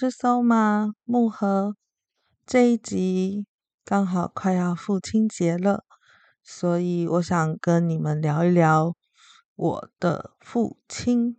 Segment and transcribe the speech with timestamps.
[0.00, 1.76] 是搜吗木盒。
[2.46, 3.44] 这一集
[3.84, 5.84] 刚好快要父亲节了，
[6.42, 8.94] 所以我想跟你们聊一聊
[9.56, 11.36] 我的父亲。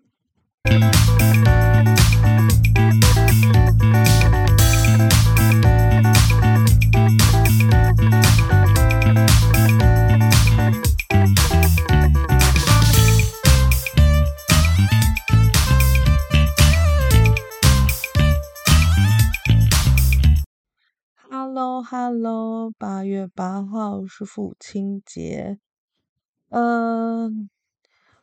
[21.53, 25.59] Hello，Hello，八月八号是父亲节。
[26.47, 27.49] 嗯、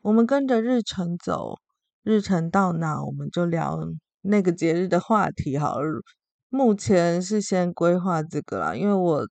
[0.01, 1.59] 我们跟着日程走，
[2.03, 3.81] 日程到哪我们就聊
[4.23, 5.77] 那个节日的话题好。
[6.49, 9.29] 目前是先规划这个啦，因为我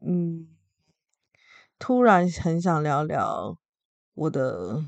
[0.00, 0.48] 嗯，
[1.78, 3.58] 突然很想聊聊
[4.14, 4.82] 我的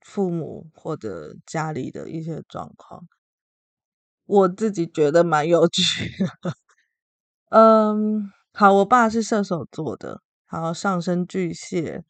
[0.00, 3.06] 父母或者家里的一些状况，
[4.24, 6.54] 我自己觉得蛮有趣的。
[7.50, 12.04] 嗯，好，我爸是射手座的，好，上升巨蟹，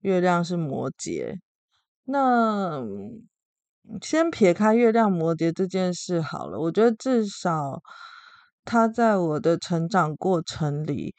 [0.00, 1.38] 月亮是摩羯。
[2.04, 2.82] 那
[4.00, 7.82] 先撇开月亮摩羯这件事好了，我觉得至少
[8.64, 11.14] 他在我的成长过程里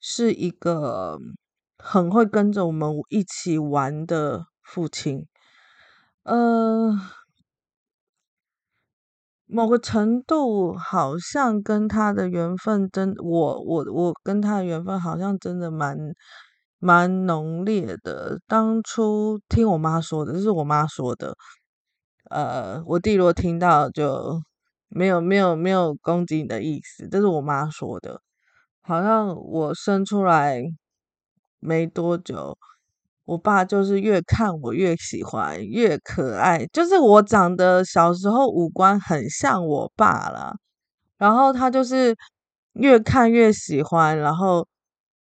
[0.00, 1.18] 是一个
[1.78, 5.26] 很会跟着我们一起玩的父亲。
[6.24, 6.98] 嗯。
[9.48, 15.96] 某个程度，好像跟他的缘分真，我我我跟他的缘分好像真的蛮
[16.78, 18.40] 蛮浓烈的。
[18.46, 21.34] 当初听我妈说的，这是我妈说的。
[22.30, 24.40] 呃，我弟如果听到就
[24.88, 28.20] 没有没有没有攻击你的意思，这是我妈说的。
[28.82, 30.62] 好像我生出来
[31.60, 32.56] 没多久。
[33.26, 36.66] 我爸就是越看我越喜欢，越可爱。
[36.72, 40.54] 就是我长得小时候五官很像我爸啦，
[41.18, 42.16] 然后他就是
[42.74, 44.66] 越看越喜欢，然后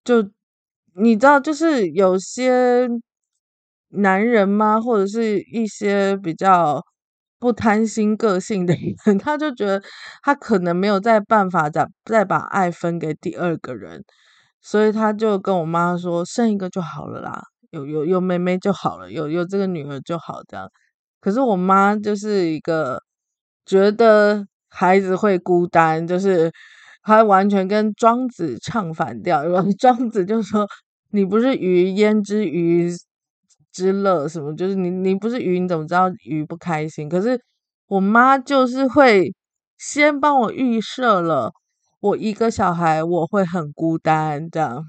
[0.04, 0.30] 就
[0.94, 2.88] 你知道，就是有些
[3.90, 6.82] 男人吗，或者是一些比较
[7.38, 8.74] 不贪心个性的
[9.06, 9.82] 人， 他就觉得
[10.22, 14.04] 他可能没有再办法再再把爱分给第二个人，
[14.60, 17.42] 所以他就跟我妈说，生一个就好了啦。
[17.70, 20.68] 有有有妹妹就好了，有有这个女儿就好这样。
[21.20, 23.02] 可是我妈就是一个
[23.66, 26.50] 觉得孩子会孤单，就是
[27.02, 29.42] 她完全跟庄子唱反调。
[29.78, 30.66] 庄子就说
[31.12, 32.90] ：“你不是鱼，焉知鱼
[33.72, 34.26] 之乐？
[34.28, 34.54] 什么？
[34.56, 37.40] 就是你你不是鱼，你怎么知道鱼不开心？”可是
[37.88, 39.32] 我妈就是会
[39.78, 41.52] 先帮我预设了，
[42.00, 44.84] 我一个小孩我会很孤单这样。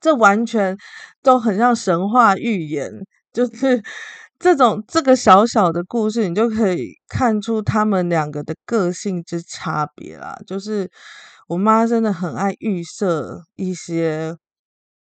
[0.00, 0.76] 这完全
[1.22, 2.92] 都很像神话预言，
[3.32, 3.82] 就是
[4.38, 10.38] 这种这个小小的故事，你就可以看出他们两个的个性之差别啦。
[10.46, 10.90] 就是
[11.48, 14.36] 我妈真的很爱预设一些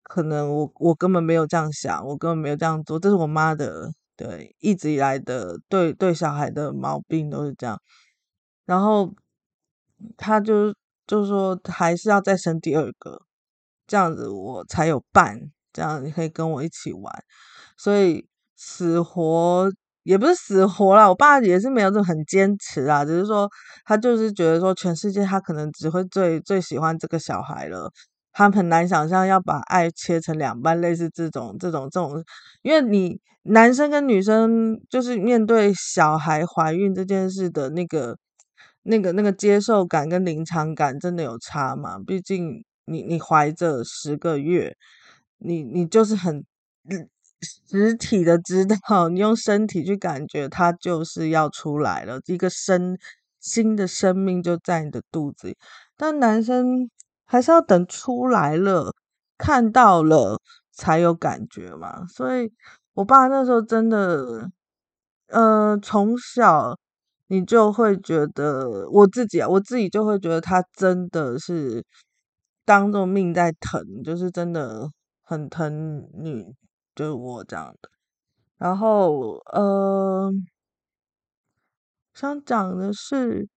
[0.02, 7.80] 可能我我根本没有这样想，我根本没有这样做，这是我妈的，对，一直以来的对对小孩的毛病都是这样。
[8.66, 9.12] 然后
[10.16, 10.74] 她就
[11.06, 13.22] 就说还是要再生第二个。
[13.94, 15.38] 这样子我才有伴，
[15.72, 17.14] 这样你可以跟我一起玩，
[17.76, 19.70] 所以死活
[20.02, 23.48] 也不是死活啦，我爸也是没有这么很坚持啊，只是说
[23.84, 27.88] 他就是觉得说全世界他可能只会最最喜欢这个小孩了，
[28.32, 32.20] 他很难想象要把爱切成两半，类似这种这种这种，
[32.62, 38.18] 因为你男生跟女生就是面对小孩怀孕这件事的那个
[38.82, 42.64] 那个那个接受感跟临场感真的有差嘛，毕竟。
[42.86, 44.76] 你你怀着十个月，
[45.38, 46.44] 你你就是很
[47.70, 52.96] 实体的知道，你用身体去感觉，它就是要出来了，一个生
[53.40, 55.56] 新的生命就在你的肚子里。
[55.96, 56.90] 但男生
[57.26, 58.92] 还是要等出来了，
[59.38, 60.40] 看到了
[60.72, 62.06] 才有感觉嘛。
[62.08, 62.52] 所以
[62.94, 64.50] 我爸那时候真的，
[65.28, 66.76] 呃，从小
[67.28, 71.84] 你就会觉得，我自己啊，我自己就会觉得他真的是。
[72.64, 74.90] 当做命在疼，就是真的
[75.22, 76.54] 很疼你，
[76.94, 77.90] 就是我这样的。
[78.58, 80.30] 然后，呃，
[82.14, 83.48] 想讲的是，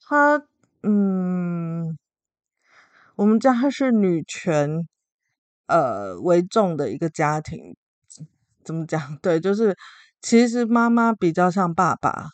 [0.00, 0.42] 他，
[0.82, 1.96] 嗯，
[3.16, 4.86] 我们家是女权，
[5.66, 7.76] 呃，为重的一个家庭。
[8.64, 9.16] 怎么讲？
[9.22, 9.76] 对，就是
[10.20, 12.28] 其实妈妈比较像爸爸，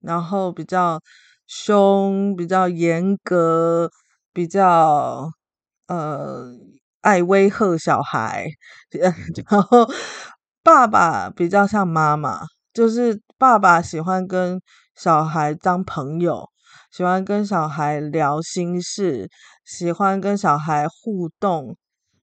[0.00, 1.00] 然后比较
[1.46, 3.90] 凶，比较严格。
[4.36, 5.30] 比较
[5.86, 6.44] 呃
[7.00, 8.46] 爱威吓小孩，
[9.48, 9.88] 然后
[10.62, 12.40] 爸爸比较像妈妈，
[12.74, 14.60] 就是爸爸喜欢跟
[14.94, 16.50] 小孩当朋友，
[16.90, 19.30] 喜欢跟小孩聊心事，
[19.64, 21.74] 喜欢跟小孩互动。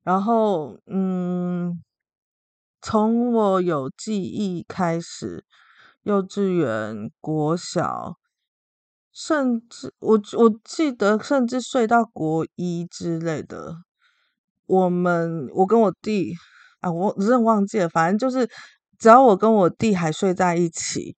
[0.03, 1.81] 然后，嗯，
[2.79, 5.43] 从我有记忆开始，
[6.03, 8.17] 幼稚园、国小，
[9.13, 13.75] 甚至我我记得，甚至睡到国一之类的，
[14.65, 16.33] 我们我跟我弟
[16.81, 18.49] 啊，我真忘记了，反正就是
[18.97, 21.15] 只要我跟我弟还睡在一起，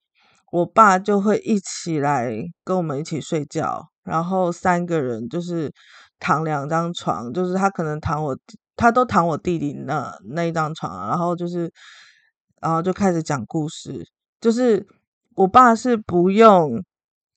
[0.51, 2.31] 我爸就会一起来
[2.63, 5.71] 跟我们一起睡觉，然后三个人就是
[6.19, 8.37] 躺两张床，就是他可能躺我。
[8.77, 11.71] 他都躺我弟弟那那一张床，然后就是，
[12.59, 14.05] 然后就开始讲故事。
[14.41, 14.85] 就是
[15.35, 16.83] 我爸是不用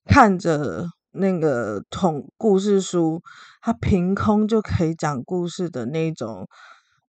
[0.09, 3.21] 看着那个童故事书，
[3.63, 6.49] 他凭空就可以讲故事的那种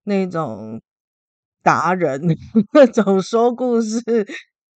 [0.04, 0.80] 那种
[1.62, 2.20] 达人，
[2.72, 4.00] 那种说故事。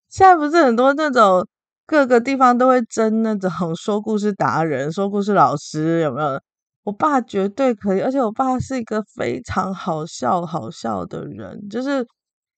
[0.09, 1.45] 现在不是很多那种
[1.85, 6.39] 各个地方都会争那种 说故事达人、说故事老师，有没有？
[6.83, 11.67] 我爸绝对可以，而且我爸是一个非常好笑、好笑的人。
[11.69, 12.05] 就是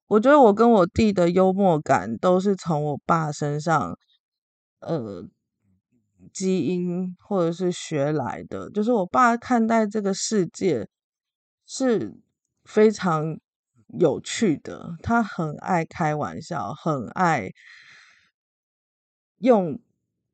[0.07, 3.97] 我觉得我跟我弟的幽默感都是从我爸身上，
[4.81, 5.23] 呃，
[6.33, 8.69] 基因或者是学来的。
[8.69, 10.87] 就是我爸看待这个世界
[11.65, 12.13] 是
[12.65, 13.39] 非常
[13.99, 17.49] 有趣的，他很爱开玩笑，很爱
[19.39, 19.79] 用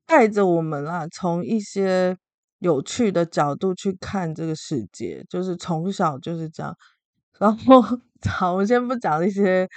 [0.05, 2.17] 带着我们啊，从一些。
[2.59, 6.73] 有趣的角度去看这个世界，就是从小就是这样。
[7.37, 7.83] 然后，
[8.31, 9.67] 好，我先不讲一些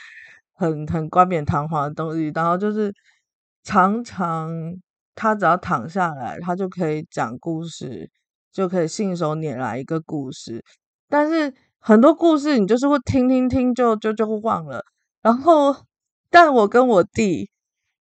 [0.52, 2.30] 很很冠冕堂皇的东西。
[2.32, 2.94] 然后就是
[3.64, 4.52] 常常
[5.16, 8.08] 他只要躺下来，他就可以讲故事，
[8.52, 10.62] 就可以信手拈来一个故事。
[11.08, 14.84] 但是很多故事你就是会听听听就就就忘了。
[15.22, 15.74] 然后，
[16.30, 17.50] 但我跟我弟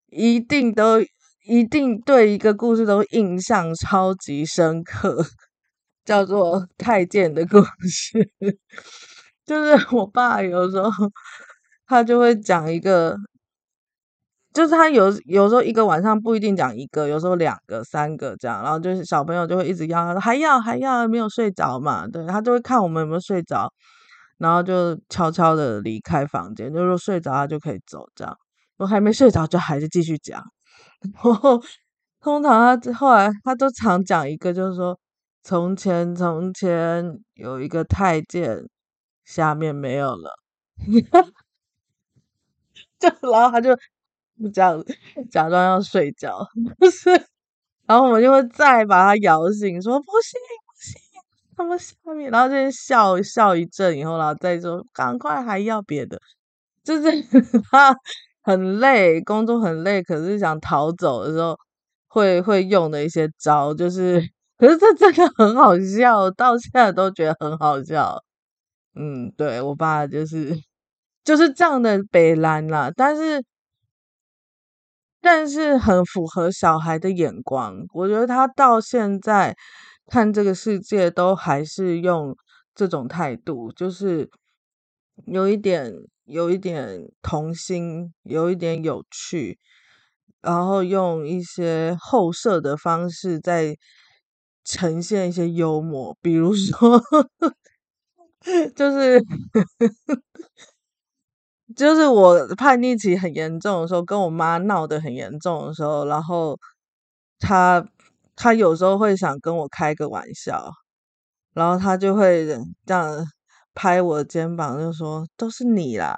[0.08, 1.02] 一定都。
[1.48, 5.24] 一定对一个故事都印象超级深刻，
[6.04, 8.28] 叫做太监的故事。
[9.46, 10.90] 就是我爸有时候
[11.86, 13.16] 他就会讲一个，
[14.56, 23.72] 就是他有有时候一个晚上不一定讲一个，有时候两个、三个这样，然后就是小朋友就会一直要他说还要还要没有睡着嘛，对，他就会看我们有没有睡着，
[24.38, 28.36] 然后就悄悄的离开房间，就是说睡着他就可以走这样，
[28.78, 30.42] 我还没睡着就还是继续讲。
[31.24, 31.62] 然后
[32.22, 34.98] 通常他后来他都常讲一个，就是说
[35.44, 37.04] 从前从前
[37.36, 38.63] 有一个太监，
[39.25, 40.31] 下面没有了，
[43.00, 43.78] 就然后他就
[44.54, 44.84] 这样
[45.32, 46.48] 假装要睡觉，
[46.78, 47.10] 不是，
[47.86, 51.02] 然后我们就会再把他摇醒，说不行不行，
[51.56, 56.20] 他们下面，然后就笑笑一阵以后，然后再说赶快还要别的，
[56.84, 57.10] 就是
[57.72, 57.96] 他。
[58.48, 61.58] 很累，工作很累，可是想逃走的时候
[62.08, 64.22] 会会用的一些招，就是，
[64.60, 68.22] 可是这真的很好笑，到现在都觉得很好笑。
[68.94, 70.56] 嗯，对，我爸就是
[71.24, 73.44] 就是这样的北兰啦，但是
[75.25, 79.55] 但是很符合小孩的眼光，我觉得他到现在
[80.12, 82.36] 看这个世界都还是用
[82.75, 84.29] 这种态度，就是
[85.25, 85.94] 有一点。
[86.27, 89.60] 有一点童心，有一点有趣，
[90.41, 93.77] 然后用一些后设的方式在
[94.63, 97.00] 呈现一些幽默，比如说，
[98.75, 99.22] 就是
[101.75, 106.58] 就是我叛逆期很严重的时候，跟我妈闹得很严重的时候，然后
[107.39, 107.86] 他
[108.36, 110.70] 他有时候会想跟我开个玩笑，
[111.53, 112.46] 然后他就会
[112.86, 113.25] 这样。
[113.77, 116.15] 拍我肩膀就说都是你啦，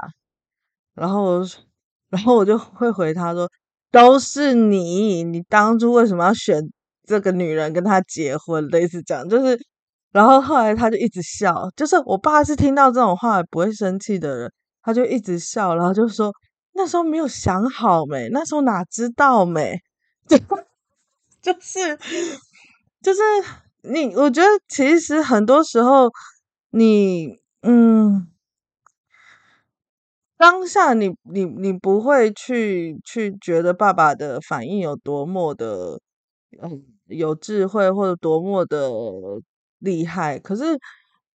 [0.93, 1.41] 然后，
[2.09, 3.49] 然后我就会回他说
[3.91, 6.61] 都是你，你当初为什么要选
[7.07, 8.67] 这个女人跟他结婚？
[8.67, 9.59] 类似这样，就是，
[10.11, 14.51] 然后后来他就一直笑，就是我爸是听到这种话不会生气的人，
[14.87, 16.31] 他就一直笑，然后就说
[16.73, 19.77] 那时候没有想好没，那时候哪知道没，
[21.41, 21.97] 就是
[23.01, 23.19] 就是
[23.81, 26.09] 你，我觉得其实很多时候
[26.69, 27.39] 你。
[27.63, 28.27] 嗯，
[30.37, 35.99] 当下你你你不会去去觉得爸爸的反应有多么的
[36.61, 38.89] 嗯有智慧或者多么的
[39.79, 40.63] 厉害，可是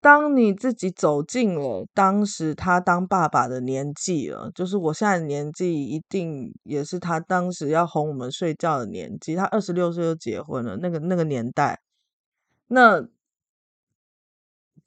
[0.03, 11.81] 当你自己走进了当时他当爸爸的年纪了，就是我现在的年纪一定也是他当时要哄我们睡觉的年纪，他二十六岁就结婚了，那个那个年代，
[12.69, 13.09] 那。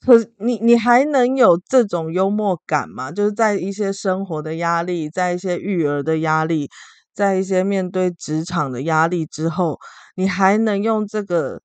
[0.02, 3.12] 可你你还能有这种幽默感吗？
[3.12, 6.70] 就是在一些生活的压力，在一些育儿的压力，
[7.12, 9.80] 在一些面对职场的压力之后，
[10.16, 11.60] 你还能用这个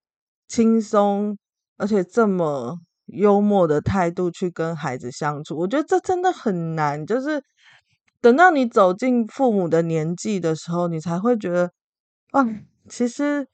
[0.48, 1.36] 轻松
[1.76, 2.78] 而且这么
[3.12, 7.04] 幽默的态度去跟孩子相处，我觉得这真的很难。
[7.06, 7.42] 就是
[8.20, 11.70] 等到你走进父母的年纪的时候，你才会觉得，
[12.32, 12.46] 啊，
[12.88, 13.46] 其实。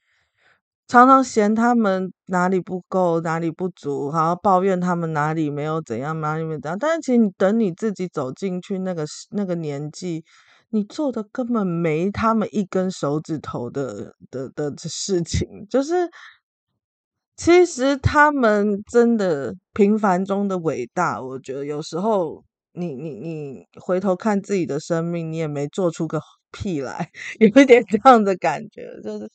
[0.89, 6.77] 常常嫌他们哪里不够，哪里不足，然后抱怨他们哪里没有怎样，哪里没有怎样。
[6.79, 10.23] 但是其实你等你自己走进去那个那个年纪，
[10.69, 15.67] 你做的根本没他们一根手指头的的的事情。
[15.69, 16.09] 就是
[17.37, 21.21] 其实他们真的平凡中的伟大。
[21.21, 26.19] 我觉得有时候你你你回头看自己的生命，你也没做出个
[26.51, 29.29] 屁来， 有一点这样的感觉，就是。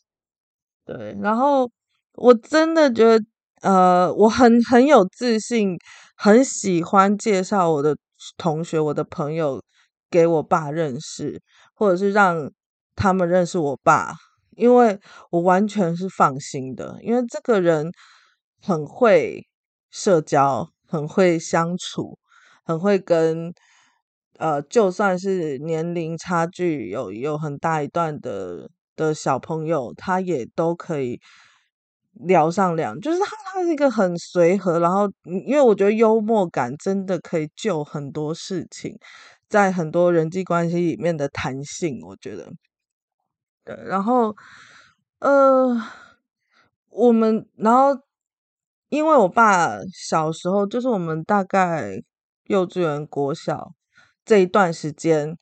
[0.85, 1.71] 对，然后
[2.15, 3.25] 我真的觉得，
[3.63, 5.77] 呃，我很很有自信，
[6.17, 7.97] 很喜欢介绍我的
[8.37, 9.63] 同学、我的朋友
[10.11, 11.41] 给我爸认识，
[11.75, 12.51] 或者是让
[12.97, 14.13] 他们认识我爸，
[14.57, 14.99] 因为
[15.31, 17.91] 我完全是放心的，因为这个人
[18.61, 19.47] 很会
[19.91, 22.19] 社交，很会相处，
[22.65, 23.53] 很会跟，
[24.39, 28.69] 呃，就算是年龄差距有有很大一段的。
[28.95, 31.19] 的小朋友，他也都可以
[32.27, 35.11] 聊上两，就是他他是一个很随和，然后
[35.47, 38.95] 因为我觉得幽默感真的可以救很多事情，
[39.49, 42.47] 在很多人际关系里面的弹性，我觉得
[43.65, 43.77] 对。
[43.85, 44.37] 然后
[45.21, 45.77] 呃，
[46.91, 48.01] 我们然后
[48.89, 52.03] 因为我爸小时候就是我们大概
[52.45, 53.73] 幼稚园、国小
[54.25, 55.39] 这一段时间。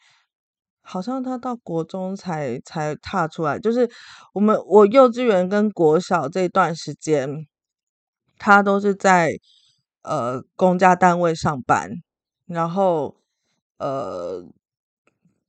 [0.82, 3.88] 好像他到国中才才踏出来，就是
[4.32, 7.46] 我们我幼稚园跟国小这一段时间，
[8.38, 9.30] 他都是在
[10.02, 11.90] 呃公家单位上班，
[12.46, 13.14] 然后
[13.78, 14.44] 呃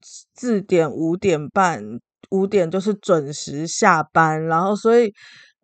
[0.03, 1.99] 四点五点半
[2.29, 5.13] 五点就是准时下班，然后所以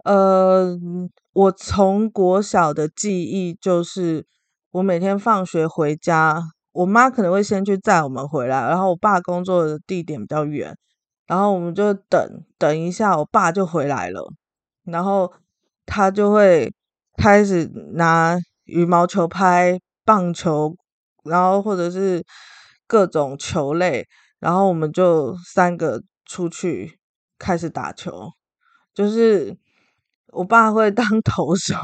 [0.03, 0.77] 呃
[1.33, 4.25] 我从国小的记忆就是
[4.71, 6.41] 我每天放学回家。
[6.73, 10.77] 我妈可能会先去载我们回来，然后我爸工作的地点比较远，
[11.25, 14.21] 然后我们就等等一下，我爸就回来了，
[14.83, 15.33] 然后
[15.87, 16.71] 他就会
[17.17, 20.75] 开始拿羽毛球拍、棒球，
[21.23, 22.23] 然后或者是
[22.85, 24.05] 各种球类，
[24.39, 26.99] 然后我们就三个出去
[27.39, 28.29] 开始打球，
[28.93, 29.57] 就是
[30.33, 31.75] 我爸会 当投手，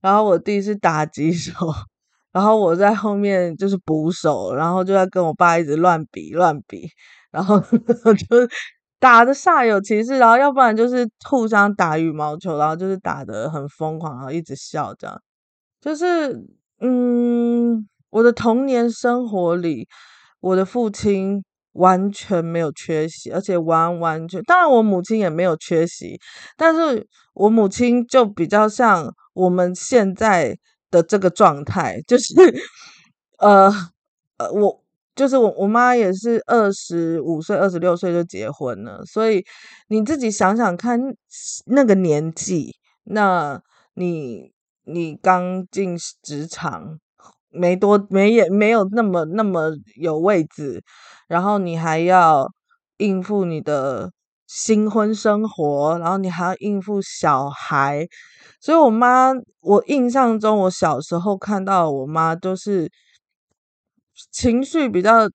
[0.00, 1.52] 然后我弟是打击手。
[2.30, 6.86] 然后我在后面就是捕手，然后就在跟我爸一直乱比乱比，
[7.32, 7.58] 然后
[8.28, 8.48] 就
[9.00, 15.20] 打的煞有其事，然后要不然就是互相打羽毛球，然后就是打的很疯狂，然后一直笑这样。
[15.80, 16.38] 就是
[16.80, 19.88] 嗯，我的童年生活里，
[20.40, 21.42] 我的父亲
[21.78, 26.20] 完全没有缺席，而且完完全，当然我母亲也没有缺席，
[26.56, 30.56] 但是我母亲就比较像我们现在。
[30.90, 32.32] 的这个状态就是，
[33.40, 33.70] 呃
[34.38, 34.82] 呃，我
[35.14, 39.44] 就是我，我妈也是二十五岁、二十六岁就结婚了，所以
[39.88, 40.98] 你自己想想看，
[41.66, 43.60] 那个年纪，那
[43.92, 44.50] 你
[44.84, 46.98] 你刚进职场
[47.58, 50.82] 没多没也没有那么那么有位置，
[51.28, 52.46] 然后你还要
[52.98, 54.10] 应付你的
[54.46, 58.06] 新婚生活，然后你还要应付小孩。
[58.60, 62.90] 所以，我妈，我印象中，我小时候看到我妈都是
[64.32, 65.28] 情绪比较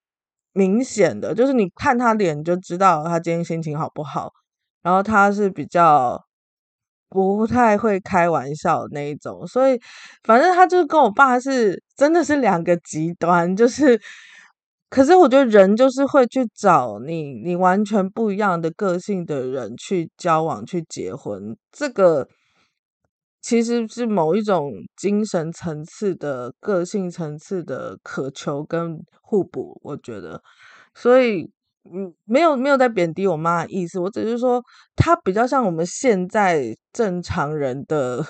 [0.52, 4.30] 明显的，就是你看她脸就知道她今天心情好不好。
[4.82, 6.23] 然后她是比较
[7.08, 9.80] 不太会开玩笑那一种，所以
[10.22, 14.00] 反正他就跟我爸是真的是两个极端，就是。
[14.90, 22.28] 可是我觉得人就是会去找你，你完全不一样的个性的人去交往、去结婚，这个。
[23.42, 30.40] 其实是某一种精神层次的、个性层次的渴求跟互补，我觉得，
[30.94, 31.50] 所以
[31.92, 34.62] 嗯，没有没有在贬低我妈的意思，我只是说
[34.96, 38.24] 她比较像我们现在正常人的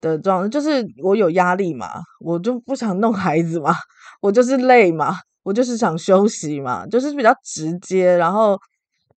[0.00, 1.88] 的状态，就是我有压力嘛，
[2.20, 3.74] 我就不想弄孩子嘛，
[4.20, 8.58] 我就是累嘛，我就是想休息嘛，就是比较直接，然后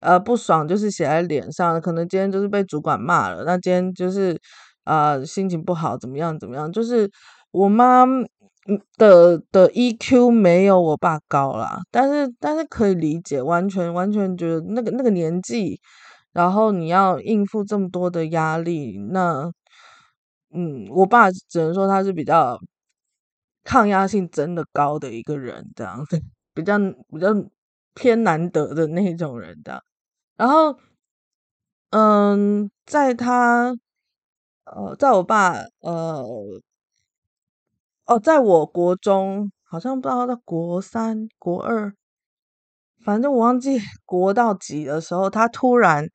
[0.01, 4.41] 呃不爽就是写在脸上，可能今天就是被主管骂了，那今天就是。
[4.87, 6.39] 呃，心情不好，怎么样？
[6.39, 6.71] 怎么样？
[6.71, 7.11] 就是
[7.53, 8.05] 我妈
[8.97, 15.81] 的的 EQ 没有我爸高啦，但是但是可以理解，完全完全觉得那个那个年纪，
[16.33, 19.51] 然后你要应付这么多的压力，那
[20.55, 22.59] 嗯，我爸只能说他是比较
[23.65, 26.21] 抗压性真的高的一个人，这样子
[26.55, 26.79] 比较
[27.11, 27.29] 比较
[27.95, 29.83] 偏难得的那种人的。
[30.37, 30.79] 然后，
[31.91, 33.77] 嗯，在他，
[34.65, 36.25] 呃，在我爸，呃，
[38.07, 41.93] 哦，在我国中，好像不知道在国三、国二，
[43.03, 46.07] 反正我忘记国到几的时候，他突然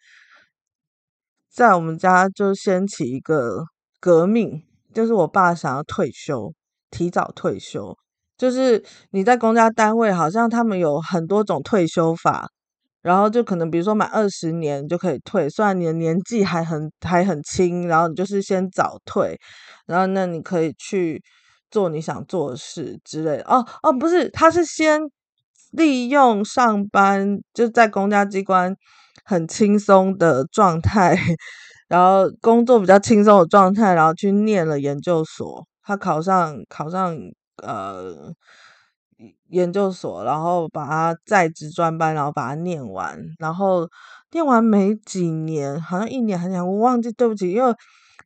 [1.51, 3.65] 在我们家就掀起一个
[3.99, 6.53] 革命，就是我爸想要退休，
[6.91, 7.97] 提早退休。
[8.37, 12.49] 就是你在公家单位，好像他们有很多种退休法。
[13.01, 19.39] 然后就可能，比如说满二十年就可以退，虽然你的年纪还很还很轻，然后你就是先早退，
[19.87, 21.21] 然后那你可以去
[21.71, 23.43] 做你想做的事之类的。
[23.43, 25.01] 哦哦，不是，他是先
[25.71, 28.75] 利用上班就在公家机关
[29.25, 31.17] 很轻松的状态，
[31.87, 37.15] 然后工作比较轻松的状态，然后去念了研究所，他考上考上
[37.63, 38.33] 呃。
[39.49, 43.85] 研究所，然后把他在职专班，然后把他念完，然后
[44.31, 47.73] 念完没几年，好像一年还两年，我忘记，对不起，因为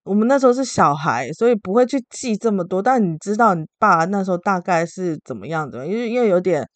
[0.04, 2.82] 我们那时候是小孩，所以不会去记这么多。
[2.82, 5.86] 但你知道你爸那时候大概是怎么样的？
[5.88, 6.68] 因为因为有点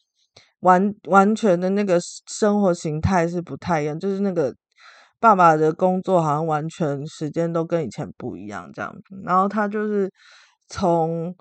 [0.62, 4.54] 完完全的那个生活形态是不太一样，就是那个
[5.20, 9.22] 爸爸的工作好像完全时间都跟以前不一样这样子。
[9.26, 10.12] 然后他就是
[10.68, 11.36] 从。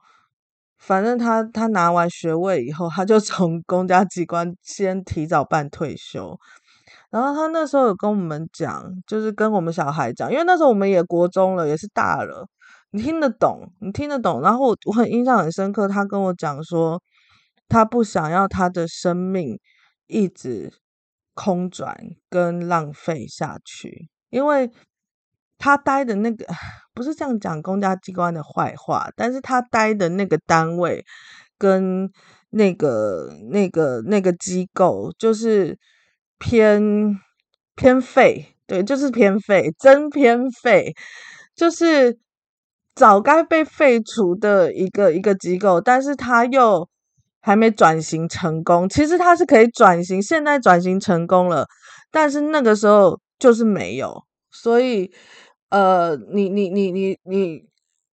[0.79, 6.39] 反正他他拿完学位以后，他就从公家机关先提早办退休。
[7.17, 12.47] 然后他那时候有跟我们讲，就是跟我们小孩讲，因为那时候我们也国中了，也是大了，
[12.91, 14.43] 你听得懂，你听得懂。
[14.43, 17.03] 然后我很印象很深刻，他跟我讲说，
[17.69, 19.59] 他不想要他的生命
[20.09, 20.71] 一直
[21.33, 21.97] 空转
[22.29, 24.71] 跟浪费下去，因为。
[25.59, 26.45] 他待的那个
[26.93, 31.03] 不是这样讲公家机关的坏话，但是他待的那个单位
[31.57, 32.11] 跟
[32.51, 35.79] 那个那个那个机构就是
[36.39, 37.19] 偏
[37.75, 40.95] 偏废，对，就是偏废，真偏废，
[41.55, 42.19] 就是
[42.95, 46.89] 早该被废除的一个一个机构，但是他又
[47.41, 48.89] 还没转型成功。
[48.89, 51.67] 其实他是可以转型，现在转型成功了，
[52.11, 55.13] 但是那个时候就是没有，所以。
[55.69, 57.61] 呃，你你你你你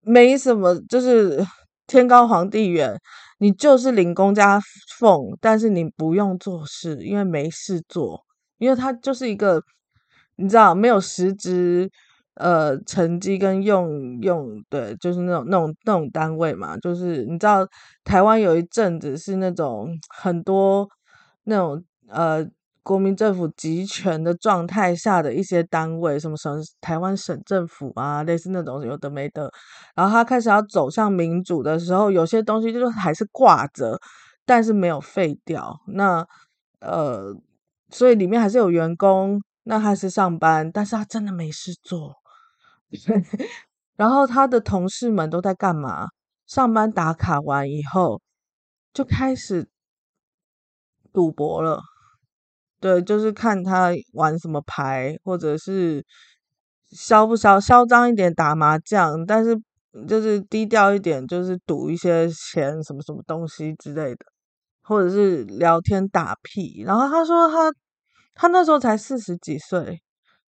[0.01, 1.45] 没什么，就是
[1.85, 2.99] 天高皇帝远，
[3.43, 4.57] 你就是零工加
[4.99, 8.23] 俸，但是你不用做事，因为没事做，
[8.57, 9.61] 因为它就是一个
[10.37, 11.89] 你知道没有实质
[12.35, 17.67] 呃成绩跟用用，对，就是那种那种那种单位嘛，就是你知道
[18.05, 20.87] 台湾有一阵子是那种很多
[21.43, 22.47] 那种呃。
[22.83, 29.49] 国民政府集权的状态下的一些单位，什么省台湾省政府啊，类似那种有的没的。
[29.95, 33.97] 然后他开始要走向民主的时候，有些东西就是还是挂着，
[34.45, 35.79] 但是没有废掉。
[35.87, 36.27] 那
[36.81, 37.33] 呃，
[37.89, 42.17] 所以里面还是有员工，那还是上班，但是他真的没事做。
[43.95, 46.09] 然后他的同事们都在干嘛？
[46.45, 48.19] 上班打卡完以后，
[48.93, 49.69] 就开始
[51.13, 51.81] 赌博了。
[52.83, 56.05] 对，就是看他玩什么牌，或者是
[56.91, 59.57] 嚣不嚣，嚣张一点打麻将，但是
[60.05, 64.25] 就是低调一点，就是赌一些钱，什么什么东西之类的，
[64.81, 66.83] 或者是聊天打屁。
[66.85, 67.73] 然后他说他
[68.33, 70.01] 他那时候才四十几岁，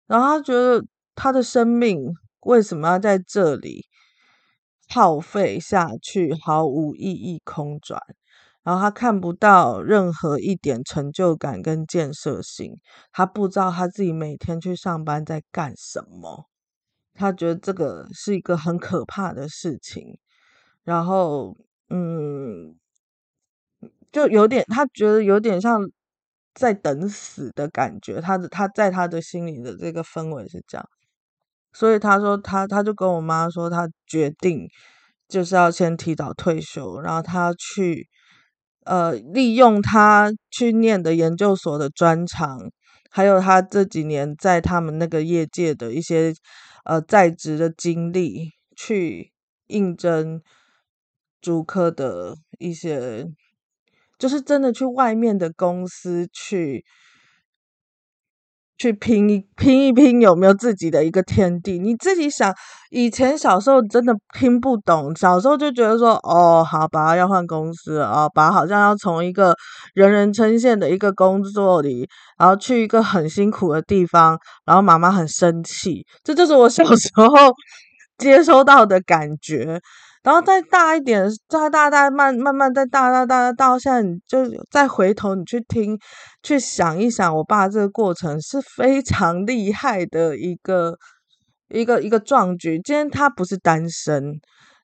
[0.07, 0.83] 然后他觉得
[1.15, 1.99] 他的生命
[2.47, 3.85] 为什么要在这里
[4.89, 8.01] 耗费下去，毫无意义，空转。
[8.65, 12.79] 然后他看不到任何一点成就感跟建设性，
[13.11, 16.47] 他不知道他自己每天去上班在干什么，
[17.13, 20.17] 他觉得这个是一个很可怕的事情。
[20.85, 21.57] 然后，
[21.91, 22.77] 嗯，
[24.13, 25.81] 就有点，他觉得有点像
[26.55, 28.21] 在等死的感觉。
[28.21, 30.89] 他的他在他的心里的这个氛围是这样，
[31.73, 34.69] 所以他说他他就跟我妈说，他决定
[35.29, 38.09] 就是要先提早退休，然后他去。
[38.85, 42.71] 呃，利用他去念的研究所的专长，
[43.11, 46.35] 还有他这几年在他们那个业界的一些
[46.85, 49.33] 呃在职的经历，去
[49.69, 50.43] 应征
[51.41, 53.27] 竹科的一些，
[54.19, 56.85] 就是真的去外面的公司去。
[58.79, 61.79] 去拼一拼一拼，有没有自己的一个天地？
[61.79, 62.53] 你自己想，
[62.91, 69.55] 以前小时候真的拼不懂，小时候就觉得说，哦，好吧，要换公司啊，把好像要从一个
[69.95, 72.09] 人人称羡的一个工作里，
[72.39, 77.29] 然后去一个很辛苦的地方，然后妈妈很生气，这就是我小时候
[78.19, 79.81] 接收到的感觉。
[80.23, 84.39] 然后再大一点，再大大慢慢慢再大大大大到现在，你就
[84.71, 85.99] 再回头你去听，
[86.45, 90.97] 去想一想，我爸这个过程是非常厉害的一个
[91.69, 92.81] 一个一个壮举。
[92.85, 94.41] 今天他不是单身，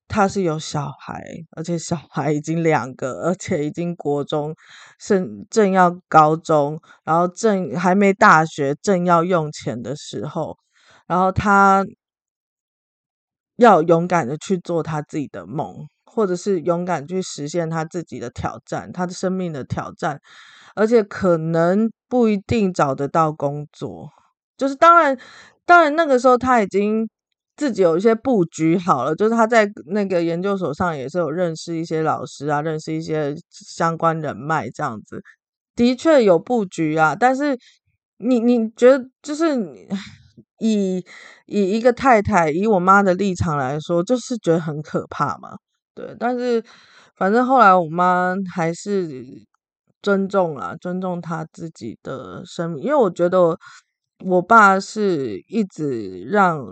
[0.09, 1.23] 他是有小孩，
[1.57, 4.53] 而且小孩已经两个，而且已经国中，
[4.99, 10.57] 正正要高中，然后正还没大学，正要用钱的时候，
[11.07, 11.85] 然后他。
[13.59, 20.21] 要勇敢的去做他自己的梦，或者是勇敢去实现他自己的挑战，他的生命的挑战，
[20.77, 24.09] 而且可能不一定找得到工作。
[24.57, 25.19] 就是当然，
[25.67, 27.09] 当然那个时候他已经
[27.57, 35.21] 自己有一些布局好了，就是他在那个研究所上也是有认识一些老师啊，认识一些相关人脉这样子，
[35.75, 37.17] 的确有布局啊。
[37.19, 37.59] 但是
[38.19, 39.89] 你你觉得就是你。
[40.59, 41.05] 以
[41.47, 45.57] 以一个太太，以我妈的立场来说，就是觉得很可怕嘛。
[45.95, 46.63] 对，但是
[47.17, 49.25] 反正后来我妈还是
[50.01, 53.59] 尊重了，尊重她自己的生命，因为我觉得我，
[54.25, 56.65] 我爸是一直让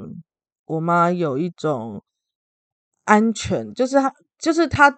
[0.67, 2.03] 我妈有一种
[3.05, 4.97] 安全，就是他，就是他，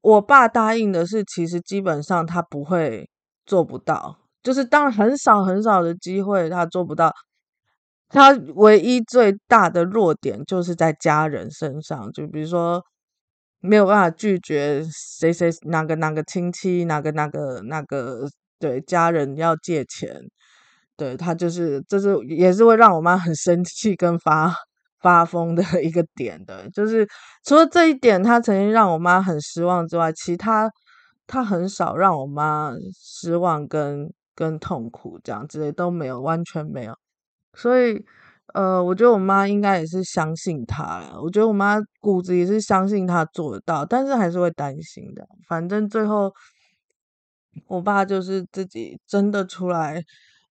[0.00, 3.08] 我爸答应的是，其实基本上他不会
[3.46, 7.12] 做不到，就是当然很少很少的机会他做不到。
[8.08, 12.82] 他唯一最大的弱点就是在家人身上，就比如说
[13.60, 18.26] 没有办法拒绝谁谁哪个哪个亲戚哪个哪个那个
[18.58, 20.22] 对家人要借钱，
[20.96, 24.54] 对他就是这、是也是会让我妈很生气跟发
[25.00, 27.06] 发疯的一个点的，就是
[27.44, 30.70] 除了这一点他曾经让我妈很失望之外，其他
[31.26, 36.96] 他很少让我妈失望跟跟痛苦这样之类都没有，完全没有。
[37.54, 38.04] 所以，
[38.54, 41.20] 呃，我觉得我妈应该也是相信他了。
[41.22, 45.26] 我觉得我妈骨子里是相信他做得到，但是还是会担心的。
[45.48, 46.32] 反正最后，
[47.66, 50.02] 我爸就是自己真的出来，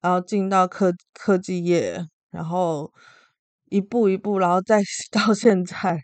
[0.01, 2.91] 然后进到科科技业，然后
[3.69, 4.81] 一步一步，然后再
[5.11, 6.01] 到现在，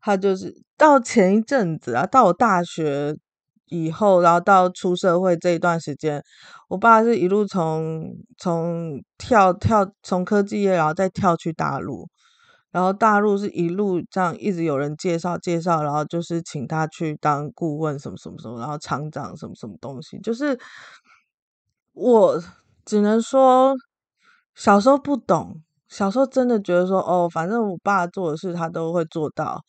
[0.00, 3.16] 他就是到前一阵子啊，到我大学。
[3.70, 6.22] 以后，然后到出社会这一段时间，
[6.68, 8.04] 我爸是一路从
[8.36, 12.08] 从跳跳从科技业，然后再跳去大陆，
[12.72, 20.58] 然后大陆是一路这样一直有人介绍介绍，然后就是请他去当顾问什么什么什么，然后厂长什么什么东西，就是
[21.92, 22.42] 我
[22.84, 23.74] 只能说
[24.54, 29.62] 小时候不懂，小时候真的觉得说哦，反正我爸做的事他都会做到，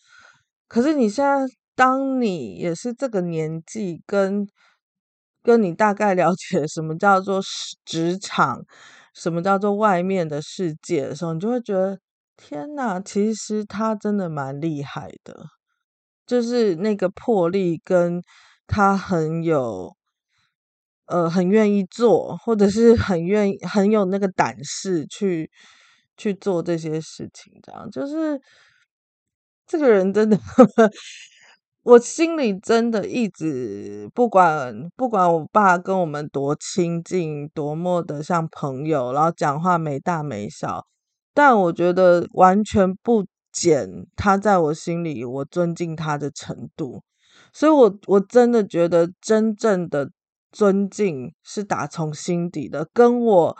[0.67, 1.45] 可是你现在。
[1.75, 4.47] 当你也是这个年纪，跟
[5.43, 7.41] 跟你大概了解什么叫做
[7.85, 8.61] 职场，
[9.13, 11.99] 什么叫做外面的世界的时候，你就会觉得
[12.37, 15.45] 天哪，其实他真的蛮厉害的，
[16.27, 18.21] 就是那个魄力，跟
[18.67, 19.95] 他很有，
[21.07, 25.49] 呃，很愿意做，或者是很愿意很有那个胆识去
[26.17, 28.39] 去做这些事情，这样就是
[29.67, 30.37] 这个人真的。
[31.83, 40.85] 我心里真的一直不管不管我爸跟我们多亲近，多么的像朋友，然后讲话没大没小，
[41.33, 47.01] 但我觉得完全不减他在我心里我尊敬他的程度。
[47.51, 50.11] 所以我，我真的觉得真正的
[50.51, 53.57] 尊敬是打从心底的，跟我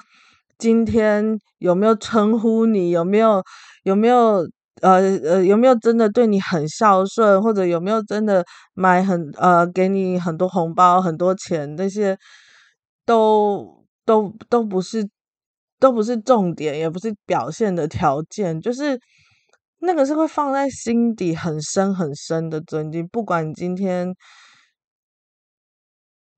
[0.60, 3.42] 今天有没有称呼你，有没有
[3.84, 4.48] 有没有。
[4.82, 12.18] 呃呃，有没有真的对你很孝顺，或者有没有真的买很呃给你很多红包、很多钱，那些
[13.06, 15.08] 都都都不是
[15.80, 19.00] 都不是重点，也不是表现的条件，就是
[19.80, 23.08] 那个是会放在心底很深很深的尊敬。
[23.08, 24.14] 不管你今天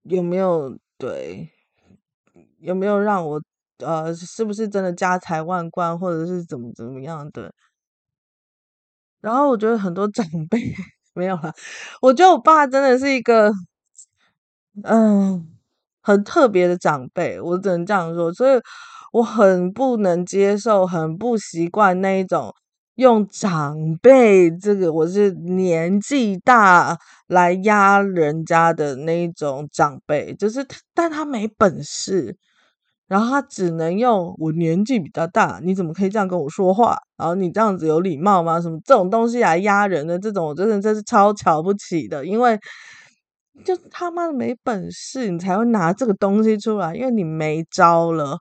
[0.03, 1.49] 有没有对，
[2.59, 3.41] 有没有让我
[3.79, 7.53] 呃，是不是真的家财万贯，或者是怎么怎么样的。
[9.23, 10.59] 然后我觉得很多长辈
[11.15, 11.53] 没有了，
[12.01, 13.49] 我觉得我爸真的是一个，
[14.83, 15.47] 嗯，
[16.01, 18.33] 很特别的长辈，我只能这样说。
[18.33, 18.59] 所以
[19.13, 22.53] 我很不能接受，很不习惯那一种
[22.95, 32.37] 用长辈这个我是年纪大来压人家的那一种长辈，就是但他没本事。
[33.07, 36.97] 然后他只能用我年纪比较大，你怎么可以这样跟我说话？
[37.17, 38.59] 然后你这样子有礼貌吗？
[38.59, 42.25] 什么这种东西来压人的这种，我真的真是超瞧不起的。
[42.25, 42.57] 因为
[43.63, 48.37] 就他妈的没本事，你才会拿这个东西出来，因为你没招了。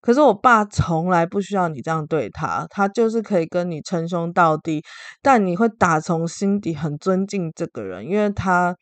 [0.00, 4.82] 可是我爸从来不需要你这样对他，他就是可以跟你称兄道弟，
[5.20, 8.74] 但你会打从心底很尊敬这个人，因为他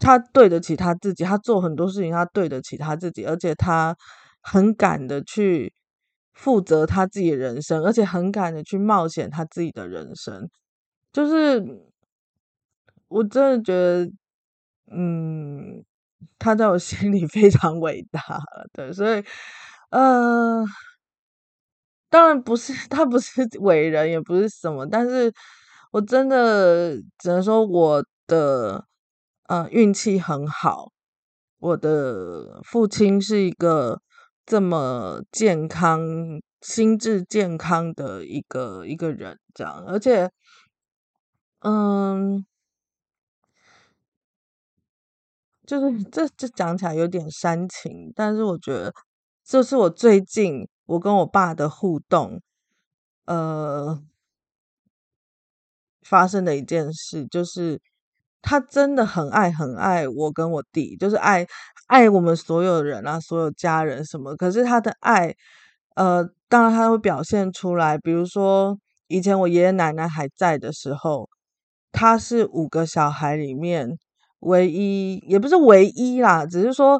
[0.00, 3.96] 他对得起他自己，他做很多事情他对得起他自己，而且他
[4.42, 5.72] 很敢的去
[6.34, 10.48] 负责他自己的人生，而且很敢的去冒险他自己的人生，
[11.12, 11.62] 就是
[13.08, 14.10] 我真的觉得，
[14.92, 15.84] 嗯。
[16.38, 18.20] 他在我心里 非常伟大，
[18.74, 19.24] 对，所以，
[19.90, 20.64] 呃，
[22.12, 25.32] 当然不是 他不是伟人，也不是什么，但是
[25.92, 28.84] 我真的只能说我的
[29.50, 30.92] 呃运气很好，
[31.58, 34.00] 我的父亲是一个
[34.46, 36.00] 这么健康、
[36.60, 40.30] 心智健康的一个一个人，这样，而且，
[41.62, 42.44] 嗯。
[45.66, 48.92] 就是 这这讲起来有点煽情，但是我觉得
[49.44, 52.40] 这是我最近我跟我爸的互动，
[53.26, 54.02] 呃，
[56.02, 57.80] 发生的一件事，就是
[58.42, 61.46] 他真的很爱很爱我跟我弟，就是爱
[61.86, 64.36] 爱我们所有人啊，所有家人什么。
[64.36, 65.34] 可是他的爱，
[65.94, 71.28] 呃，当然他会表现出来，比如说以前我爷爷奶奶还在的时候，
[71.92, 73.98] 他是五个小孩里面。
[74.40, 76.98] 唯一也不是唯一啦，只是说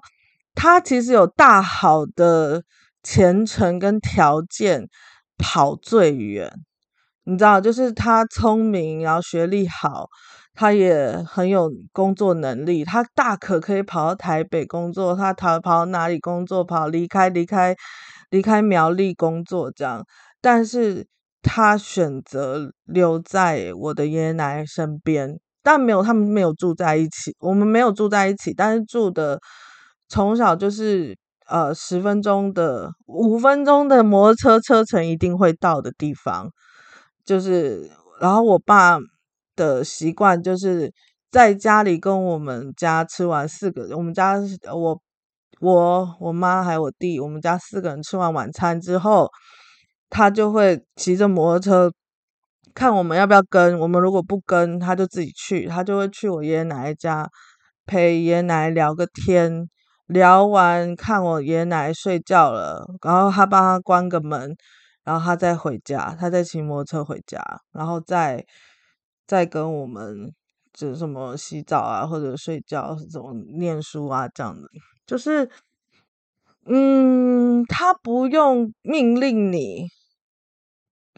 [0.55, 2.63] 他其实有大好的
[3.03, 4.87] 前程跟条件
[5.39, 6.53] 跑最远，
[7.25, 10.07] 你知道，就是他聪明，然后学历好，
[10.55, 17.75] 他也很有工作能力，他大可可以跑到台北工作，他逃跑到哪里工作，跑离开离开
[18.31, 20.05] 离开苗栗工作这样，
[20.41, 21.07] 但是
[21.43, 25.39] 他选择留在我的爷爷奶奶身边。
[25.63, 27.37] 但没有，他们没有住在一起。
[27.39, 29.39] 我们没有住在一起，但是住的
[30.09, 31.15] 从小就是
[31.47, 36.49] 呃十分钟的五分钟的摩托车车程一定会到的地方。
[37.31, 37.89] 就是，
[38.21, 38.99] 然后我爸
[39.55, 40.93] 的习惯就是
[41.31, 44.35] 在家里跟我们家吃完四个，我们家
[44.75, 45.01] 我
[45.61, 49.31] 我我妈还有我弟，我们家四个人吃完晚餐之后，
[50.09, 51.93] 他就会骑着摩托车。
[52.75, 57.31] 看我们要不要跟，我们如果不跟，他就自己去，他就会去我爷爷奶奶家
[57.87, 59.69] 陪爷爷奶奶聊个天，
[60.09, 64.57] 聊完看我爷爷奶奶睡觉了，然后他帮他关个门，
[65.05, 67.41] 然后他再回家，他再骑摩托车回家，
[67.73, 68.45] 然后再
[69.27, 70.33] 再跟我们
[70.73, 74.69] 就什么洗澡啊或者睡觉，什么念书啊这样的，
[75.07, 75.51] 就是
[76.67, 79.87] 嗯，他不用命令你，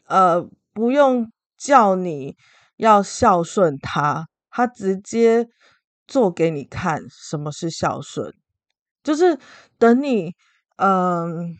[0.07, 0.43] 呃，
[0.73, 1.31] 不用。
[1.65, 2.35] 叫你
[2.77, 5.47] 要孝顺他，他直接
[6.09, 8.35] 做给你看什么是孝顺，
[9.05, 9.39] 就是
[9.79, 10.33] 等你
[10.75, 11.55] 嗯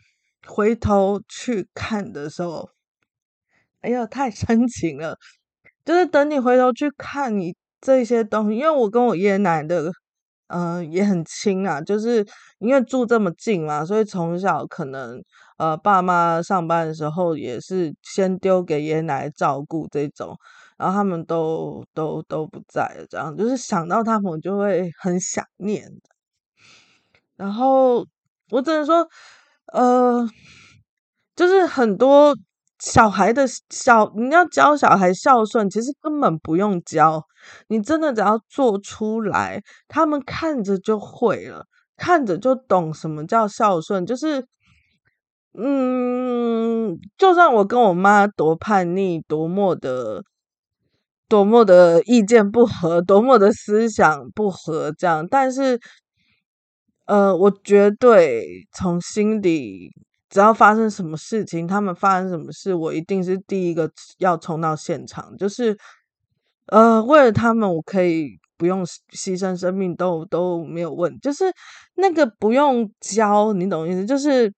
[0.45, 2.69] 回头去看的时候，
[3.81, 5.17] 哎呀太深情了，
[5.85, 9.91] 就是等你回头去看你这些东西，因为我跟我爷爷奶奶的。
[10.47, 12.23] 嗯、也很亲啊，就是
[12.59, 15.19] 因为住这么近嘛，所以从小可能
[15.57, 20.37] 呃，爸妈上班的时候也是先丢给爷爷奶奶照顾这种，
[20.77, 25.89] 然后他们都都都不在了，这样就是想到他们就会很想念。
[27.35, 28.05] 然后
[28.51, 29.07] 我只能说，
[29.73, 30.27] 呃，
[31.35, 32.35] 就是很多。
[32.79, 37.23] 小孩的小，你要教小孩孝顺，其实根本不用教，
[37.69, 41.63] 你真的只要做出来，他们看着就会了，
[41.95, 44.05] 看着就懂什么叫孝顺。
[44.05, 44.45] 就是，
[45.57, 50.21] 嗯，就算我跟我妈多叛逆，多么的，
[51.29, 55.79] 多么的意见不合，多么的思想不合，这样，但是，
[57.05, 59.91] 呃，我绝对从心里。
[60.29, 63.87] 只要发生什么事情，他们发生什么事，我一定是第一个
[64.17, 65.37] 要冲到现场。
[65.37, 65.77] 就是，
[66.67, 71.19] 呃，为了他们，我可以不用牺牲生命都都没有问。
[71.19, 71.45] 就是
[71.97, 74.03] 那个不用教，你懂意思？
[74.07, 74.51] 就是，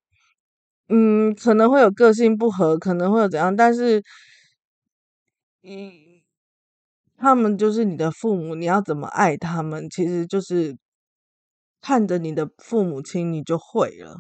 [0.88, 4.01] 嗯，可能会有个性不合，可能会有怎样，但是，
[5.63, 5.91] 嗯，
[7.17, 10.75] 他们就是你的父母，你要怎么爱他们，其实就是
[11.86, 14.15] 看着你的父母亲，你就会了。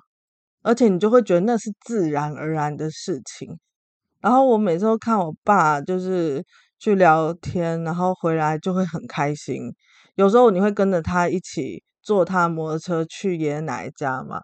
[0.61, 3.57] 而且你就会觉得那是自然而然的事情。
[4.21, 6.45] 然后我每次都看我爸，就是
[6.77, 9.73] 去聊天，然后回来就会很开心。
[10.13, 14.41] 有时候你会跟着他一起坐他摩托车去爷爷奶奶家嘛。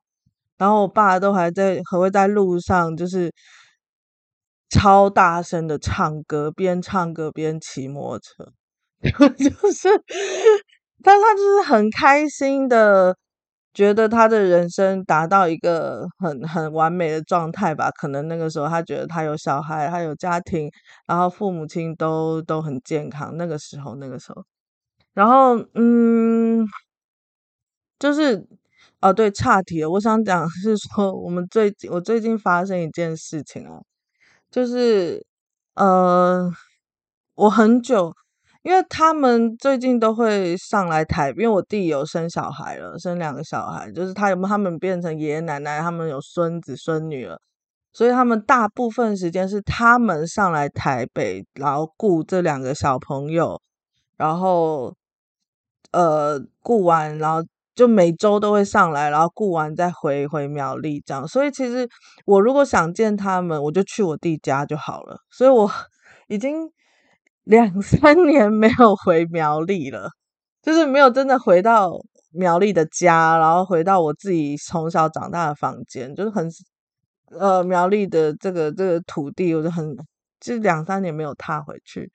[0.57, 3.31] 然后我爸都还在，还会在路上就是
[4.69, 9.89] 超大声的唱歌，边唱歌边骑摩托车， 就是，
[11.03, 13.15] 但他就是很开心的。
[13.73, 17.89] 觉得他的人生达到一个很很完美的状态吧。
[17.91, 20.69] 可能那个时候他觉得他有小孩，他有家庭，
[21.07, 23.37] 然后父母亲都都很健康。
[23.37, 24.43] 那个时候，那个时候，
[25.13, 26.67] 然后嗯，
[27.99, 28.47] 就是
[29.01, 29.89] 哦，对，岔题了。
[29.91, 33.79] 我想讲是说，我们最近我最近发生一件事情啊，
[34.51, 35.25] 就是
[35.75, 36.51] 呃，
[37.35, 38.13] 我很久。
[38.63, 47.41] 因为他们最近都会上来台，因为我弟有生小孩了，生两个小孩，就是他有他们变成爷爷奶奶，他们有孙子孙女了，
[47.91, 53.59] 所以他们大部分时间是他们上来台北，然后顾这两个小朋友，
[54.15, 54.93] 然后
[55.91, 57.43] 呃顾完，然后
[57.73, 61.27] 就每周都会上来，然后顾完再回回苗栗这样。
[61.27, 61.89] 所以其实
[62.27, 65.17] 我如果想见他们，我就去我弟家就好了。
[65.31, 65.67] 所以我
[66.29, 66.71] 已经。
[67.43, 70.09] 两 三年没有回苗栗了，
[70.61, 71.91] 就是没有真的回到
[72.31, 76.49] 苗栗的家，然后回到我自己从小长大的房间，就是很
[77.31, 79.95] 呃苗栗的这个这个土地，我就很
[80.39, 82.11] 就两三年没有踏回去。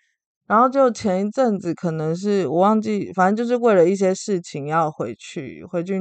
[0.47, 6.01] 然后就前一阵子，可能是我忘记，反正就是为了一些事情要回去，回去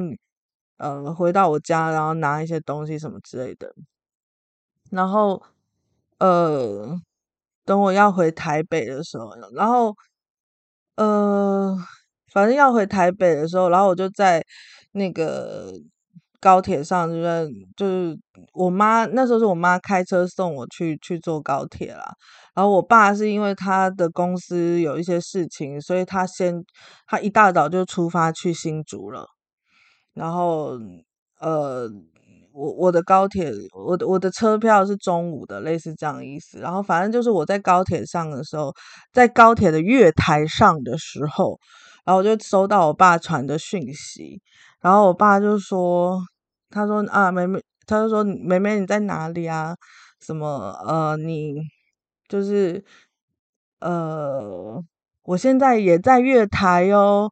[0.77, 3.73] 呃回到我家，然后拿一些东西什么之类的，
[4.91, 5.41] 然后
[6.19, 6.99] 呃。
[7.65, 9.93] 等我要回台北的时候，然后，
[10.95, 11.75] 呃，
[12.31, 14.43] 反正要回台北的时候，然后我就在
[14.91, 15.73] 那个
[16.39, 18.17] 高铁上，就是就是
[18.53, 22.13] 我妈那时候是我妈开车送我去去坐高铁啦，
[22.53, 26.63] 然后我爸是因为他的公司有一些事情，所以他先
[27.07, 29.25] 他一大早就出发去新竹了，
[30.13, 30.77] 然后
[31.39, 31.89] 呃。
[32.55, 36.57] 我我的高铁，我的我的车票是中午的，类似这样的意思。
[36.59, 38.73] 然后反正就是我在高铁上的时候，
[39.11, 41.59] 在高铁的月台上的时候，
[42.05, 44.41] 然后我就收到我爸传的讯息，
[44.79, 46.17] 然后我爸就说，
[46.69, 49.75] 他说啊，妹妹，他就说妹妹你在哪里啊？
[50.21, 50.47] 什么
[50.87, 51.55] 呃，你
[52.29, 52.83] 就是
[53.81, 54.81] 呃，
[55.23, 57.29] 我现在也在月台哟。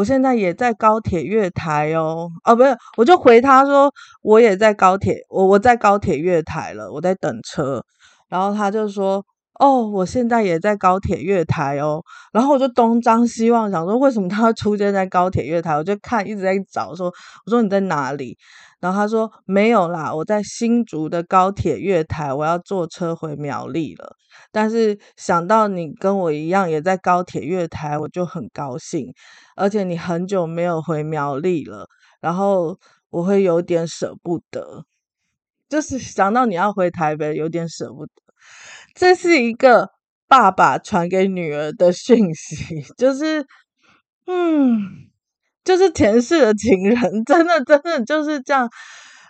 [0.00, 7.84] 我现在也在高铁月台哦，哦，不是，我就回他说我也在高铁，我我在高铁月台了，我在等车，
[8.30, 9.22] 然后他就说
[9.58, 17.12] 哦，我现在也在高铁月台哦，然后我就东张西望，想说为什么他会出现在高铁月台，我就看一直在找，说
[17.44, 18.38] 我说你在哪里？
[18.80, 24.16] 然后他说没有啦，我在新竹的高铁月台，我要坐车回苗栗了。
[24.50, 29.12] 但是想到你跟我一样也在高铁月台，我就很高兴。
[29.54, 31.86] 而且你很久没有回苗栗了，
[32.20, 32.78] 然后
[33.10, 34.84] 我会有点舍不得，
[35.68, 38.12] 就是想到你要回台北，有点舍不得。
[38.94, 39.90] 这是一个
[40.26, 43.46] 爸爸传给女儿的讯息，就是
[44.26, 45.09] 嗯。
[45.70, 48.68] 就是前世的情人，真的真的就是这样。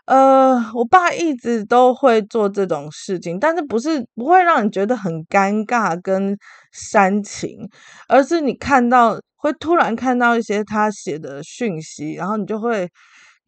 [0.06, 6.34] 呃，我爸一直都会做这种事情，但是不是不会让你觉得很尴尬跟
[6.72, 7.68] 煽情，
[8.08, 12.88] 而是你看到会突然看到一些他写的讯息，然后你就会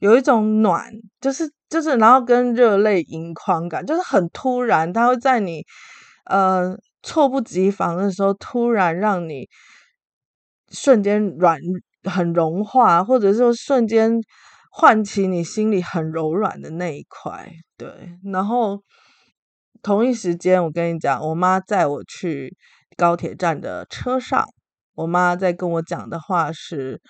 [0.01, 5.65] 有一种暖，就是就是，然后跟热泪盈眶感，就是很突然，他会在你
[6.27, 9.49] 呃猝不及防的时候，突然让你
[10.71, 11.59] 瞬间软。
[12.05, 14.21] 很融化，或者说瞬间
[14.71, 18.19] 唤起你心里很柔软的那一块，对。
[18.25, 18.83] 然后
[19.83, 22.57] 同一时间，我跟你讲，我妈载我去
[22.97, 24.45] 高铁站的车上，
[24.95, 27.01] 我妈在跟我讲的话是：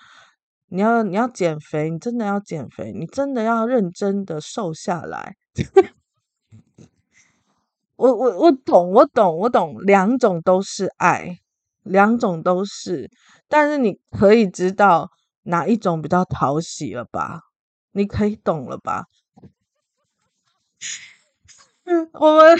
[0.69, 5.35] 你要你要减肥，你真的要减肥，你真的要认真的瘦下来。
[7.95, 11.37] 我我我懂，我懂，我懂，两种都是爱。
[11.83, 13.09] 两种都是，
[13.53, 15.11] 但是你可以知道
[15.43, 17.41] 哪一种比较讨喜了吧？
[17.91, 19.03] 你可以懂了吧？
[21.85, 22.57] 嗯，我们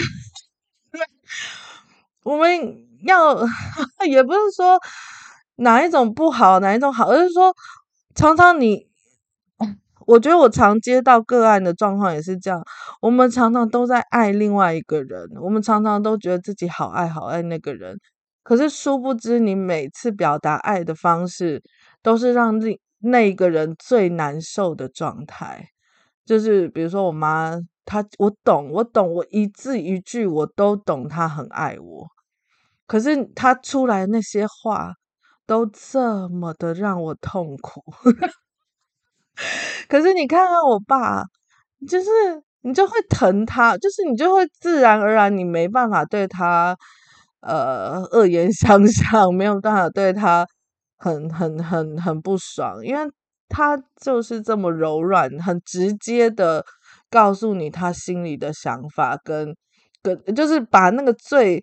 [2.22, 2.48] 我们
[3.04, 3.34] 要
[4.08, 4.78] 也不是说
[5.56, 7.52] 哪一种不好，哪一种好，而是说
[8.14, 8.86] 常常你，
[10.06, 12.62] 我觉得我常接到个案的状况也是这样。
[13.00, 17.98] 我们常常都在爱另外一个人，我们常常都觉得自己好爱好爱那个人。
[18.44, 21.62] 可是殊不知，你每次表达爱的方式，
[22.02, 25.66] 都是让那那一个人最难受的状态。
[26.26, 32.08] 就是比如说我妈，她我懂，我懂，我一字一句我都懂，她很爱我。
[32.86, 34.92] 可是她出来那些话，
[35.46, 37.82] 都这么的让我痛苦。
[39.88, 41.24] 可是你看看我爸，
[41.88, 42.10] 就是
[42.62, 46.76] 你就会疼他，就是你就会自然而然，你没办法对他。
[47.46, 50.46] 呃，恶言相 向，没有办法对他
[50.96, 53.02] 很很很很不爽，因为
[53.48, 56.64] 他就是这么柔软，很直接的
[57.10, 59.54] 告诉你他心里的想法跟，
[60.02, 61.62] 跟就是把那个最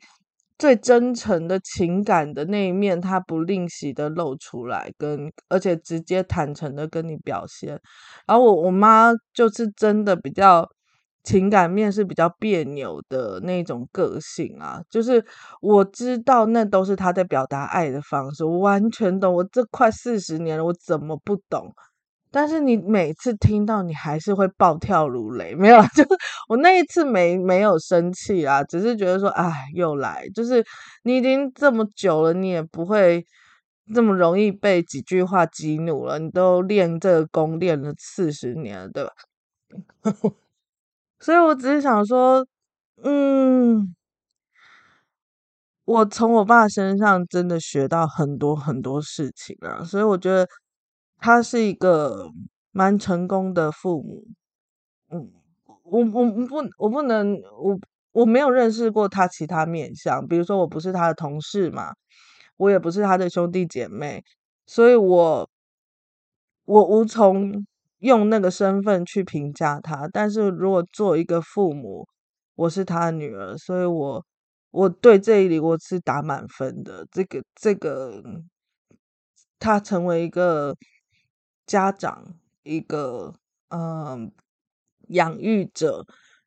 [0.59, 7.79] 最真诚的情感的那一面，他不吝惜的露出来，跟而且直接坦诚的跟你表现。
[8.27, 10.69] 然后我我妈就是真的比较。
[11.23, 15.23] 情感面是比较别扭的那种个性啊，就是
[15.61, 19.33] 我知道那都是他在表达爱的方式，我完全懂。
[19.33, 21.73] 我这快四十年了，我怎么不懂？
[22.33, 25.53] 但是你每次听到，你还是会暴跳如雷。
[25.59, 26.09] 没有，就是
[26.47, 30.25] 我那一次没没有生气啊，只是觉得说，哎，又来。
[30.33, 30.63] 就是
[31.03, 33.25] 你已经这么久了，你也不会
[33.93, 36.19] 这么容易被几句话激怒了。
[36.19, 39.11] 你都练这个功练了四十年了，对吧？
[41.21, 42.45] 所以我只是想说，
[43.03, 43.95] 嗯，
[45.85, 50.47] 我从我爸身上真的学到很多很多事情啊，所以我觉得
[51.19, 52.29] 他是一个
[52.71, 54.25] 蛮成功的父母。
[55.11, 55.31] 嗯，
[55.83, 57.79] 我我我不我不能我
[58.13, 61.93] 我没有认识过他其他面相，比如说我不是他的同事嘛，
[62.57, 64.23] 我也不是他的兄弟姐妹，
[64.65, 65.49] 所以我
[66.65, 67.65] 我无从。
[68.01, 72.07] 用那个身份去评价他，但是如果做一个父母，
[72.55, 74.25] 我是他的女儿，所以我
[74.71, 77.05] 我对这里我是打满分的。
[77.11, 78.23] 这个这个，
[79.59, 80.75] 他成为一个
[81.67, 83.35] 家长，一个
[83.69, 84.31] 嗯
[85.09, 86.05] 养育者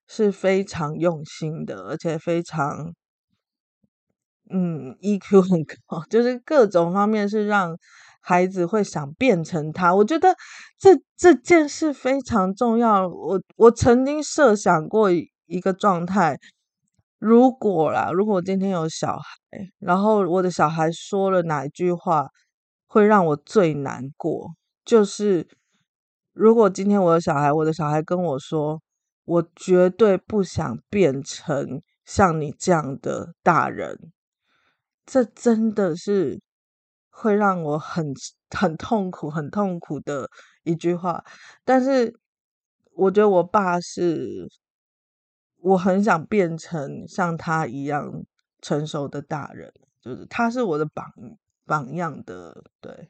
[0.09, 2.95] 是非常用心的，而且非常
[4.51, 7.77] 嗯 EQ 很高， 就是各种方面是让。
[8.27, 10.35] 孩子会想变成他，我觉得
[10.79, 13.07] 这这件事非常重要。
[13.07, 16.39] 我我曾经设想过一个状态，
[17.18, 22.29] 如果啦，如果我今天有小孩，然后我的小孩说了哪一句话
[22.87, 24.55] 会让我最难过，
[24.87, 25.47] 就是
[26.33, 28.81] 如果今天我的小孩，我的小孩跟我说，
[29.27, 33.99] 我绝对不想变成像你这样的大人，
[35.05, 36.41] 这真的是。
[37.17, 38.12] 会让我很
[38.51, 40.29] 很痛苦、很痛苦的
[40.65, 41.25] 一句话，
[41.65, 42.19] 但是
[42.93, 44.49] 我觉得我爸是，
[45.61, 48.25] 我很想变成像他一样
[48.61, 51.07] 成熟的大人，就是他是我的榜
[51.65, 53.09] 榜样的，对，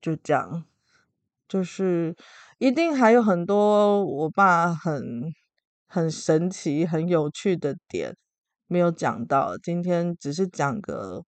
[0.00, 0.64] 就这样，
[1.48, 2.16] 就是
[2.58, 5.34] 一定还有很多我爸很
[5.88, 8.16] 很神奇、很有趣的点
[8.68, 11.24] 没有讲到，今天只是讲个。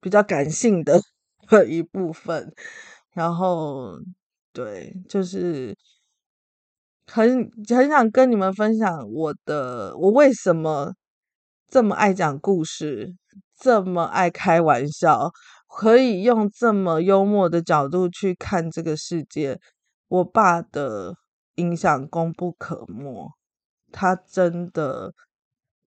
[0.00, 2.52] 比较感性 的一部分，
[3.12, 3.98] 然后
[4.52, 5.76] 对，就是
[7.06, 10.94] 很很想跟你们分享我的，我为什么
[11.68, 13.14] 这么爱讲故事，
[13.58, 15.30] 这么爱开玩笑，
[15.68, 19.58] 可以用这么幽默的角度去看这个世界。
[20.08, 21.14] 我爸的
[21.56, 23.30] 影响功不可没，
[23.92, 25.12] 他真的，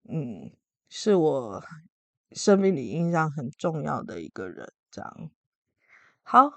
[0.08, 0.52] 嗯，
[0.88, 1.62] 是我。
[2.34, 5.30] 生命里印象很重要的一个人，这样。
[6.22, 6.50] 好，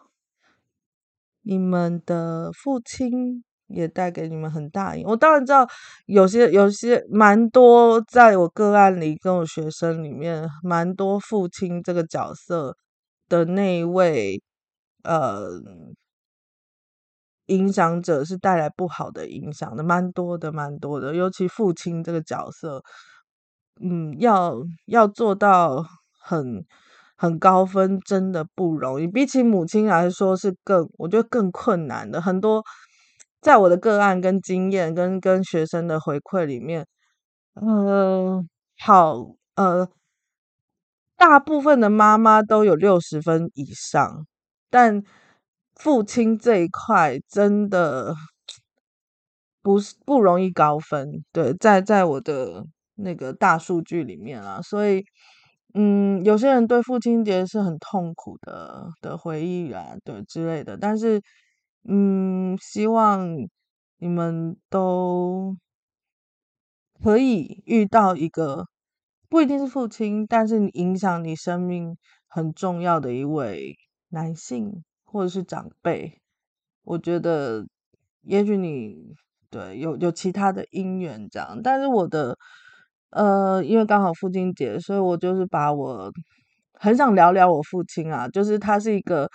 [1.41, 5.05] 你们的父亲也带给你们很大影。
[5.07, 5.67] 我当然知道，
[6.05, 12.77] 有些有些蛮多，在我个案里跟我学生里面，蛮多父亲这个角色
[13.27, 14.41] 的那一位，
[15.03, 15.49] 呃，
[17.47, 21.15] 影响者是带来不好的影响的，蛮多的，蛮多的。
[21.15, 22.83] 尤其父亲这个角色。
[23.81, 24.55] 嗯，要
[24.85, 25.83] 要做到
[26.19, 26.65] 很
[27.17, 29.07] 很高分，真的不容易。
[29.07, 32.21] 比起母亲来说，是更我觉得更困难的。
[32.21, 32.63] 很多
[33.41, 36.85] 在我的个案跟经验跟跟学生的回馈里面，
[37.55, 38.43] 呃，
[38.79, 39.15] 好，
[39.55, 39.87] 呃，
[41.17, 44.25] 大部分的妈妈都有六十分以上，
[44.69, 45.03] 但
[45.75, 48.15] 父亲这一块真的
[49.61, 51.23] 不是不容易高分。
[51.31, 52.65] 对，在在我的。
[52.95, 55.03] 那个大数据里面啊，所以，
[55.73, 60.77] 嗯，有些人对父亲节是很痛苦的的回忆啊，对之类的。
[60.77, 61.21] 但是，
[61.83, 63.27] 嗯，希望
[63.97, 65.57] 你们都
[67.03, 68.67] 可以遇到一个
[69.27, 73.75] 不一定是父亲，但是你影响你生命很重要的一位
[74.09, 76.21] 男性或者是长辈。
[76.83, 77.67] 我觉得，
[78.21, 79.13] 也许你
[79.49, 82.37] 对有有其他的因缘这样，但是我的。
[83.11, 86.11] 呃，因为刚好父亲节，所以我就是把我
[86.73, 89.29] 很想聊聊我父亲啊，就是他是一个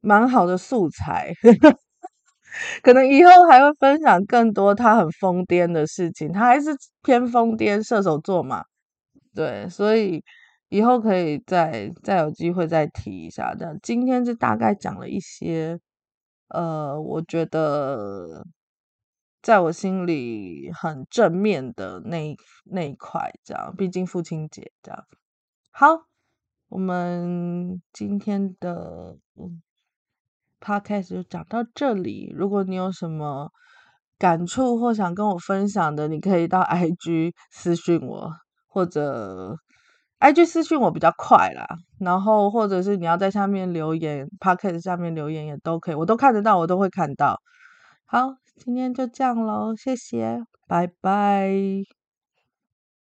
[0.00, 1.32] 蛮好的素材，
[2.82, 6.32] 可能以后还会分享更多他很疯癫的事情。
[6.32, 6.70] 他还是
[7.02, 8.64] 偏疯癫，射手座嘛，
[9.34, 10.22] 对，所以
[10.70, 13.54] 以后可以再再有机会再提一下。
[13.58, 15.78] 这样，今天就大概讲了一些，
[16.48, 18.44] 呃，我觉得
[19.46, 23.72] 在我心里很正面的那那一块，这样。
[23.76, 25.04] 毕竟父亲节，这样。
[25.70, 25.86] 好，
[26.68, 29.18] 我们今天的
[30.60, 32.32] podcast 就讲到这里。
[32.34, 33.52] 如果你有什么
[34.18, 38.32] 感触或想跟我分享的，你可以到 IG 私讯我，
[38.66, 39.54] 或者。
[40.18, 41.64] IG 私讯我比较快啦，
[42.00, 47.38] 然后或者是你要在下面留言，Podcast 下面留言也都可以，我都看得到，我都会看到。
[48.06, 51.95] 好，今天就这样喽，谢谢，拜拜。